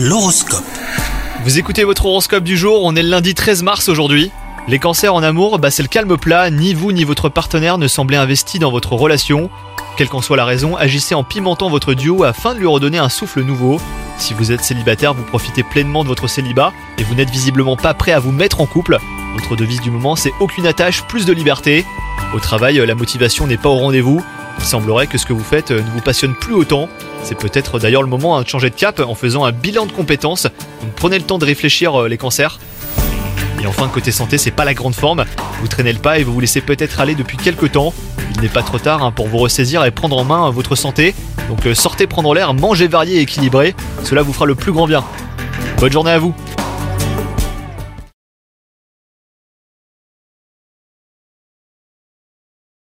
L'horoscope. 0.00 0.62
Vous 1.42 1.58
écoutez 1.58 1.82
votre 1.82 2.06
horoscope 2.06 2.44
du 2.44 2.56
jour, 2.56 2.84
on 2.84 2.94
est 2.94 3.02
le 3.02 3.08
lundi 3.08 3.34
13 3.34 3.64
mars 3.64 3.88
aujourd'hui. 3.88 4.30
Les 4.68 4.78
cancers 4.78 5.12
en 5.12 5.24
amour, 5.24 5.58
bah 5.58 5.72
c'est 5.72 5.82
le 5.82 5.88
calme 5.88 6.16
plat, 6.16 6.50
ni 6.50 6.72
vous 6.72 6.92
ni 6.92 7.02
votre 7.02 7.28
partenaire 7.28 7.78
ne 7.78 7.88
semblez 7.88 8.16
investi 8.16 8.60
dans 8.60 8.70
votre 8.70 8.92
relation. 8.92 9.50
Quelle 9.96 10.08
qu'en 10.08 10.22
soit 10.22 10.36
la 10.36 10.44
raison, 10.44 10.76
agissez 10.76 11.16
en 11.16 11.24
pimentant 11.24 11.68
votre 11.68 11.94
duo 11.94 12.22
afin 12.22 12.54
de 12.54 12.60
lui 12.60 12.68
redonner 12.68 12.98
un 12.98 13.08
souffle 13.08 13.42
nouveau. 13.42 13.80
Si 14.18 14.34
vous 14.34 14.52
êtes 14.52 14.62
célibataire, 14.62 15.14
vous 15.14 15.24
profitez 15.24 15.64
pleinement 15.64 16.04
de 16.04 16.08
votre 16.08 16.28
célibat 16.28 16.72
et 16.98 17.02
vous 17.02 17.16
n'êtes 17.16 17.30
visiblement 17.30 17.74
pas 17.74 17.92
prêt 17.92 18.12
à 18.12 18.20
vous 18.20 18.30
mettre 18.30 18.60
en 18.60 18.66
couple. 18.66 18.98
Votre 19.34 19.56
devise 19.56 19.80
du 19.80 19.90
moment, 19.90 20.14
c'est 20.14 20.32
aucune 20.38 20.68
attache, 20.68 21.02
plus 21.08 21.26
de 21.26 21.32
liberté. 21.32 21.84
Au 22.34 22.38
travail, 22.38 22.76
la 22.76 22.94
motivation 22.94 23.48
n'est 23.48 23.56
pas 23.56 23.68
au 23.68 23.78
rendez-vous. 23.78 24.22
Il 24.60 24.64
semblerait 24.64 25.08
que 25.08 25.18
ce 25.18 25.26
que 25.26 25.32
vous 25.32 25.42
faites 25.42 25.72
ne 25.72 25.90
vous 25.90 26.02
passionne 26.02 26.36
plus 26.36 26.54
autant. 26.54 26.88
C'est 27.22 27.36
peut-être 27.36 27.78
d'ailleurs 27.78 28.02
le 28.02 28.08
moment 28.08 28.40
de 28.40 28.48
changer 28.48 28.70
de 28.70 28.74
cap 28.74 29.00
en 29.00 29.14
faisant 29.14 29.44
un 29.44 29.52
bilan 29.52 29.86
de 29.86 29.92
compétences. 29.92 30.44
Donc 30.44 30.92
prenez 30.96 31.18
le 31.18 31.24
temps 31.24 31.38
de 31.38 31.44
réfléchir 31.44 31.94
euh, 31.94 32.08
les 32.08 32.16
cancers. 32.16 32.58
Et 33.62 33.66
enfin, 33.66 33.88
côté 33.88 34.12
santé, 34.12 34.38
c'est 34.38 34.52
pas 34.52 34.64
la 34.64 34.74
grande 34.74 34.94
forme. 34.94 35.24
Vous 35.60 35.68
traînez 35.68 35.92
le 35.92 35.98
pas 35.98 36.18
et 36.18 36.22
vous 36.22 36.32
vous 36.32 36.40
laissez 36.40 36.60
peut-être 36.60 37.00
aller 37.00 37.14
depuis 37.14 37.36
quelques 37.36 37.72
temps. 37.72 37.92
Il 38.36 38.40
n'est 38.40 38.48
pas 38.48 38.62
trop 38.62 38.78
tard 38.78 39.02
hein, 39.02 39.10
pour 39.10 39.26
vous 39.26 39.38
ressaisir 39.38 39.84
et 39.84 39.90
prendre 39.90 40.16
en 40.16 40.24
main 40.24 40.50
votre 40.50 40.76
santé. 40.76 41.14
Donc 41.48 41.66
euh, 41.66 41.74
sortez 41.74 42.06
prendre 42.06 42.32
l'air, 42.34 42.54
mangez 42.54 42.86
varié 42.86 43.18
et 43.18 43.22
équilibré. 43.22 43.74
Cela 44.04 44.22
vous 44.22 44.32
fera 44.32 44.46
le 44.46 44.54
plus 44.54 44.72
grand 44.72 44.86
bien. 44.86 45.04
Bonne 45.78 45.92
journée 45.92 46.12
à 46.12 46.18
vous 46.18 46.34